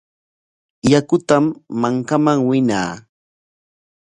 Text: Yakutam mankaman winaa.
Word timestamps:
Yakutam 0.91 1.45
mankaman 1.81 2.39
winaa. 2.47 2.91